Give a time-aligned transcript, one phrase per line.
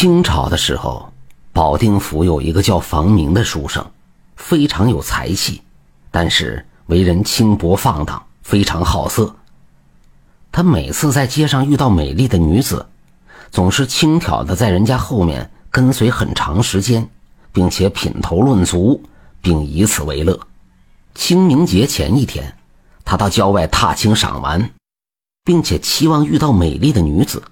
[0.00, 1.12] 清朝的时候，
[1.52, 3.84] 保定府有一个叫房明的书生，
[4.36, 5.60] 非常有才气，
[6.12, 9.34] 但是为人轻薄放荡，非常好色。
[10.52, 12.86] 他每次在街上遇到美丽的女子，
[13.50, 17.10] 总是轻佻的在人家后面跟随很长时间，
[17.50, 19.02] 并且品头论足，
[19.42, 20.38] 并以此为乐。
[21.16, 22.56] 清明节前一天，
[23.04, 24.70] 他到郊外踏青赏玩，
[25.42, 27.42] 并且期望遇到美丽的女子。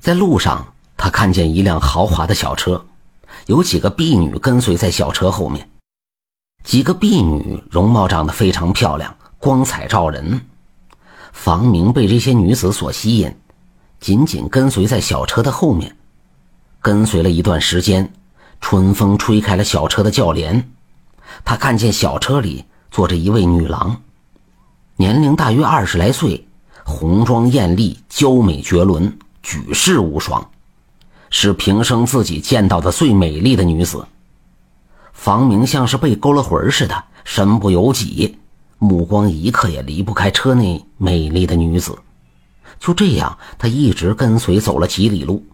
[0.00, 0.73] 在路上，
[1.04, 2.82] 他看见一辆豪华的小车，
[3.44, 5.68] 有几个婢女跟随在小车后面。
[6.62, 10.40] 几个婢女容貌长得非常漂亮，光彩照人。
[11.30, 13.36] 房明被这些女子所吸引，
[14.00, 15.94] 紧紧跟随在小车的后面。
[16.80, 18.10] 跟随了一段时间，
[18.62, 20.70] 春风吹开了小车的轿帘，
[21.44, 24.00] 他看见小车里坐着一位女郎，
[24.96, 26.48] 年龄大约二十来岁，
[26.82, 30.50] 红妆艳丽，娇美绝伦，举世无双，
[31.36, 34.06] 是平生自己见到的最美丽的女子。
[35.12, 38.38] 房明像是被勾了魂似的，身不由己。
[38.78, 41.98] 目光一刻也离不开车内美丽的女子，
[42.78, 45.44] 就这样，他一直跟随走了几里路。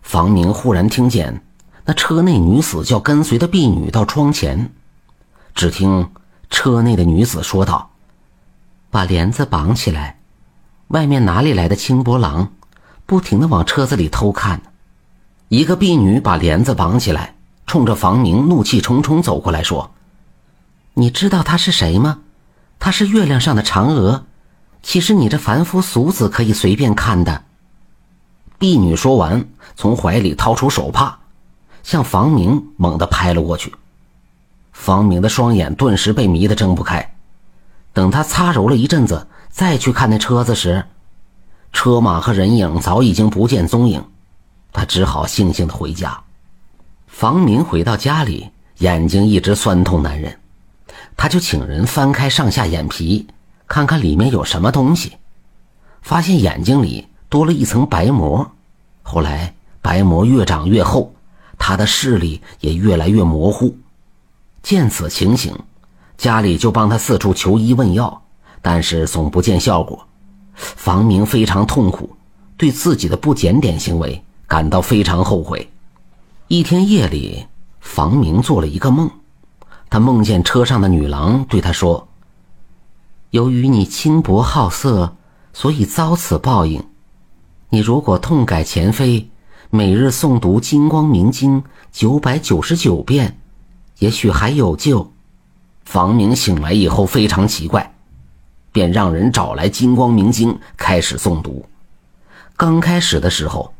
[0.00, 1.44] 房明忽然听见
[1.84, 4.70] 那车内女子叫跟随的婢女到窗前，
[5.56, 6.08] 只听
[6.50, 7.90] 车内的女子说道
[8.90, 10.20] ：“把帘子绑起来，
[10.88, 12.52] 外面哪里来的轻薄郎，
[13.06, 14.62] 不停的往车子里偷看。”
[15.50, 17.34] 一个婢女把帘子绑起来，
[17.66, 19.90] 冲着房明怒气冲冲走过来，说
[20.94, 22.20] ：“你知道他是谁吗？”
[22.78, 24.26] 她是月亮上的嫦娥，
[24.80, 27.42] 岂是你这凡夫俗子可以随便看的？
[28.60, 31.18] 婢女说完，从怀里掏出手帕，
[31.82, 33.74] 向房明猛地拍了过去。
[34.72, 37.16] 房明的双眼顿时被迷得睁不开。
[37.92, 40.84] 等他擦揉了一阵子，再去看那车子时，
[41.72, 44.04] 车马和人影早已经不见踪影。
[44.72, 46.18] 他只好悻悻地回家。
[47.06, 50.38] 房明回到家里，眼睛一直酸痛难忍。
[51.16, 53.26] 他就请人翻开上下眼皮，
[53.66, 55.12] 看看里面有什么东西，
[56.02, 58.50] 发现眼睛里多了一层白膜。
[59.02, 61.12] 后来白膜越长越厚，
[61.58, 63.76] 他的视力也越来越模糊。
[64.62, 65.54] 见此情形，
[66.16, 68.22] 家里就帮他四处求医问药，
[68.62, 70.06] 但是总不见效果。
[70.54, 72.16] 房明非常痛苦，
[72.56, 75.70] 对自己的不检点行为感到非常后悔。
[76.48, 77.46] 一天夜里，
[77.78, 79.08] 房明做了一个梦。
[79.88, 82.08] 他梦见车上的女郎对他说
[83.30, 85.14] ：“由于你轻薄好色，
[85.52, 86.84] 所以遭此报应。
[87.68, 89.30] 你如果痛改前非，
[89.70, 91.62] 每日诵读《金光明经》
[91.92, 93.38] 九百九十九遍，
[94.00, 95.12] 也许还有救。”
[95.86, 97.94] 房明醒来以后非常奇怪，
[98.72, 101.64] 便让人找来《金光明经》开始诵读。
[102.56, 103.72] 刚开始的时候，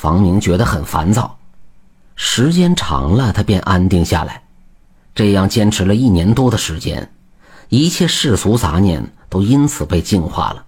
[0.00, 1.36] 房明觉得很烦躁，
[2.16, 4.42] 时间长了，他便安定下来。
[5.14, 7.12] 这样坚持了一年多的时间，
[7.68, 10.64] 一切世俗杂念都因此被净化了，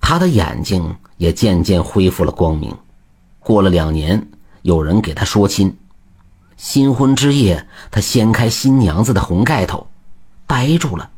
[0.00, 2.74] 他的眼睛也渐渐恢复了光明。
[3.40, 4.26] 过了两年，
[4.62, 5.76] 有人给他说亲，
[6.56, 9.86] 新婚之夜，他掀开新娘子的红盖头，
[10.46, 11.10] 呆住了，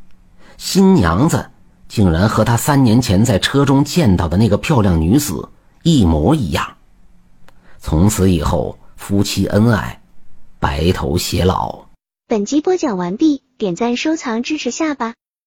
[0.57, 1.49] 新娘子
[1.87, 5.47] 竟然和他三年前在车中见到的那个漂亮女子
[5.83, 6.67] 一模一样。
[7.85, 10.01] 从此以后，夫妻恩爱，
[10.57, 11.89] 白头偕老。
[12.27, 15.15] 本集播讲完毕，点赞收藏支持下吧。